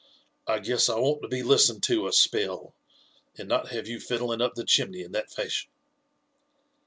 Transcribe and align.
''I 0.47 0.63
guess 0.63 0.89
I 0.89 0.95
want 0.97 1.21
to 1.21 1.27
be 1.27 1.43
listened 1.43 1.83
to 1.83 2.07
a 2.07 2.11
spell, 2.11 2.73
and 3.37 3.47
not 3.47 3.67
have 3.67 3.87
you 3.87 3.99
fiddling 3.99 4.41
up 4.41 4.55
the 4.55 4.65
chimney 4.65 5.03
in 5.03 5.11
that 5.11 5.29
fashion." 5.31 5.69